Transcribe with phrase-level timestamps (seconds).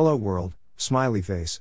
[0.00, 1.60] Hello world, smiley face.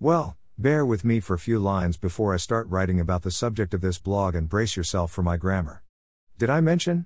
[0.00, 3.74] Well, bear with me for a few lines before I start writing about the subject
[3.74, 5.82] of this blog and brace yourself for my grammar.
[6.38, 7.04] Did I mention?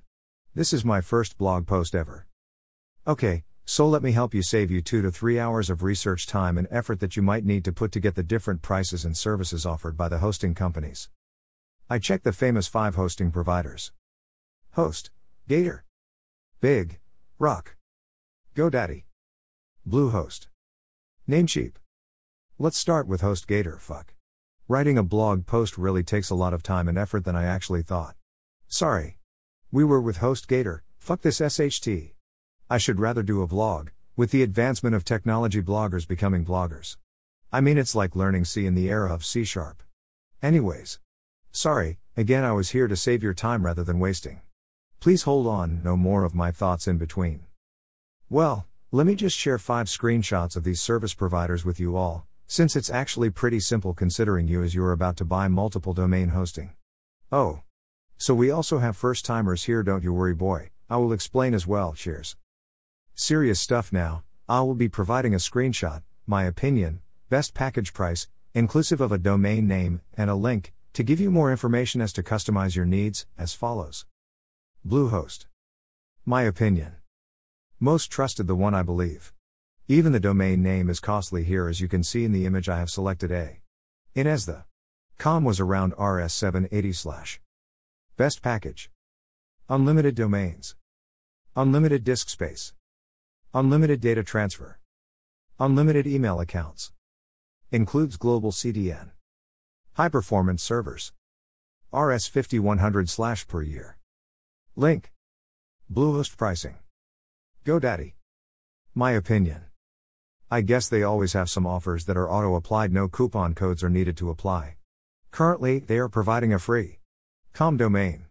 [0.55, 2.29] This is my first blog post ever.
[3.05, 6.57] Okay, so let me help you save you 2 to 3 hours of research time
[6.57, 9.67] and effort that you might need to put to get the different prices and services
[9.67, 11.11] offered by the hosting companies.
[11.91, 13.91] I checked the famous 5 hosting providers.
[14.75, 15.11] Host,
[15.49, 15.85] Gator,
[16.61, 17.01] Big,
[17.41, 17.75] Rock,
[18.55, 19.03] GoDaddy,
[19.87, 20.47] Bluehost,
[21.29, 21.75] Namecheap.
[22.59, 23.79] Let's start with HostGator.
[23.79, 24.15] Fuck.
[24.67, 27.83] Writing a blog post really takes a lot of time and effort than I actually
[27.83, 28.17] thought.
[28.67, 29.19] Sorry.
[29.71, 32.13] We were with HostGator, fuck this SHT.
[32.71, 36.97] I should rather do a vlog, with the advancement of technology bloggers becoming vloggers.
[37.53, 39.83] I mean, it's like learning C in the era of C sharp.
[40.43, 40.99] Anyways.
[41.53, 44.41] Sorry, again, I was here to save your time rather than wasting.
[44.99, 47.45] Please hold on, no more of my thoughts in between.
[48.31, 52.77] Well, let me just share five screenshots of these service providers with you all, since
[52.77, 56.73] it's actually pretty simple considering you as you're about to buy multiple domain hosting.
[57.33, 57.63] Oh.
[58.19, 61.67] So we also have first timers here, don't you worry, boy, I will explain as
[61.67, 62.37] well, cheers.
[63.17, 69.01] Serious stuff now, I will be providing a screenshot, my opinion, best package price, inclusive
[69.01, 72.77] of a domain name, and a link, to give you more information as to customize
[72.77, 74.07] your needs, as follows
[74.87, 75.47] Bluehost.
[76.25, 76.93] My opinion.
[77.85, 79.35] Most trusted the one I believe.
[79.89, 82.79] Even the domain name is costly here as you can see in the image I
[82.79, 83.61] have selected A.
[84.15, 84.65] In the
[85.19, 87.43] com was around RS780 slash.
[88.17, 88.91] Best package.
[89.69, 90.77] Unlimited domains.
[91.57, 92.73] Unlimited disk space.
[93.53, 94.79] Unlimited data transfer.
[95.61, 96.91] Unlimited email accounts.
[97.71, 99.11] Includes global CDN.
[99.93, 101.13] High performance servers.
[101.93, 103.99] RS 5100 slash per year.
[104.75, 105.13] Link.
[105.93, 106.79] Bluehost pricing.
[107.65, 108.13] GoDaddy.
[108.95, 109.63] My opinion.
[110.51, 113.89] I guess they always have some offers that are auto applied, no coupon codes are
[113.89, 114.77] needed to apply.
[115.31, 116.99] Currently, they are providing a free
[117.55, 118.27] com domain.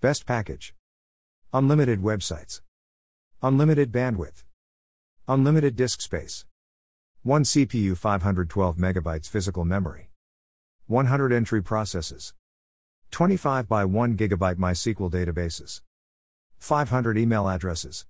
[0.00, 0.74] Best package.
[1.52, 2.60] Unlimited websites.
[3.44, 4.42] Unlimited bandwidth.
[5.28, 6.44] Unlimited disk space.
[7.22, 10.10] 1 CPU 512 megabytes physical memory.
[10.88, 12.34] 100 entry processes.
[13.12, 15.82] 25 by 1 gigabyte MySQL databases.
[16.58, 18.04] 500 email addresses.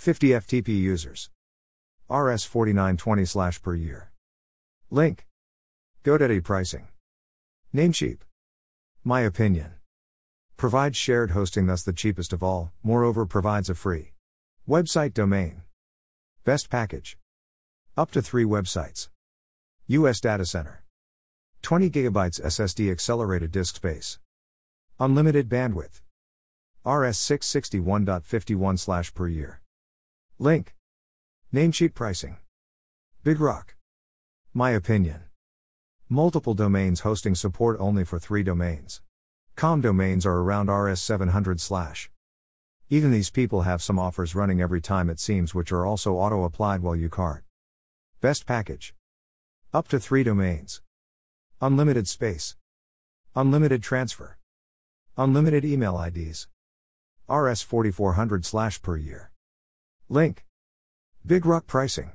[0.00, 1.28] 50 FTP users.
[2.08, 4.10] RS 4920 slash per year.
[4.90, 5.26] Link.
[6.02, 6.88] GoDaddy pricing.
[7.74, 8.20] Namecheap.
[9.04, 9.74] My opinion.
[10.56, 14.14] Provides shared hosting, thus the cheapest of all, moreover, provides a free
[14.66, 15.64] Website domain.
[16.46, 17.18] Best package.
[17.94, 19.10] Up to 3 websites.
[19.88, 20.82] US data center.
[21.60, 24.18] 20 GB SSD accelerated disk space.
[24.98, 26.00] Unlimited bandwidth.
[26.86, 29.59] RS 661.51 per year.
[30.42, 30.74] Link.
[31.52, 32.38] Namecheap pricing.
[33.22, 33.74] Big Rock.
[34.54, 35.24] My opinion.
[36.08, 39.02] Multiple domains hosting support only for 3 domains.
[39.54, 42.10] Com domains are around RS 700 slash.
[42.88, 46.44] Even these people have some offers running every time it seems, which are also auto
[46.44, 47.44] applied while you cart.
[48.22, 48.94] Best package.
[49.74, 50.80] Up to three domains.
[51.60, 52.56] Unlimited space.
[53.36, 54.38] Unlimited transfer.
[55.18, 56.48] Unlimited email IDs.
[57.28, 59.29] RS 4400 slash per year.
[60.12, 60.44] Link.
[61.24, 62.10] Big Rock pricing.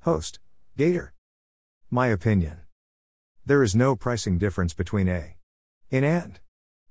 [0.00, 0.40] Host.
[0.76, 1.14] Gator.
[1.88, 2.62] My opinion.
[3.46, 5.36] There is no pricing difference between A.
[5.92, 6.40] In and.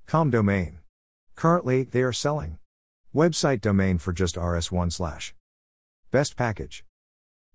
[0.06, 0.78] Com domain.
[1.34, 2.56] Currently, they are selling.
[3.14, 5.34] Website domain for just RS1 slash.
[6.10, 6.86] Best package.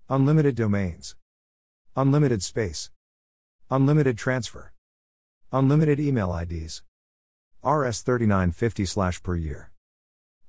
[0.08, 1.16] Unlimited domains.
[1.96, 2.92] Unlimited space.
[3.68, 4.72] Unlimited transfer.
[5.50, 6.84] Unlimited email IDs.
[7.64, 9.72] RS 3950 slash per year.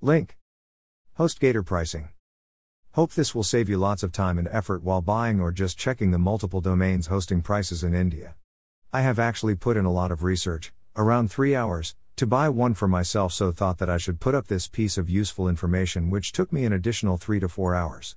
[0.01, 0.37] Link.
[1.19, 2.07] HostGator pricing.
[2.93, 6.11] Hope this will save you lots of time and effort while buying or just checking
[6.11, 8.35] the multiple domains hosting prices in India.
[8.93, 12.73] I have actually put in a lot of research, around 3 hours, to buy one
[12.73, 16.31] for myself, so thought that I should put up this piece of useful information, which
[16.31, 18.15] took me an additional 3 to 4 hours.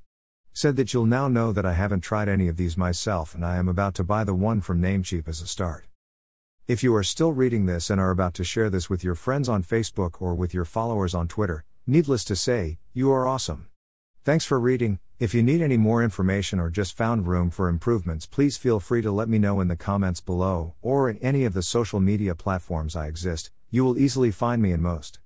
[0.52, 3.56] Said that you'll now know that I haven't tried any of these myself and I
[3.56, 5.88] am about to buy the one from Namecheap as a start.
[6.68, 9.48] If you are still reading this and are about to share this with your friends
[9.48, 13.68] on Facebook or with your followers on Twitter, needless to say, you are awesome.
[14.24, 14.98] Thanks for reading.
[15.18, 19.02] If you need any more information or just found room for improvements, please feel free
[19.02, 22.34] to let me know in the comments below or in any of the social media
[22.34, 23.50] platforms I exist.
[23.70, 25.18] You will easily find me in most.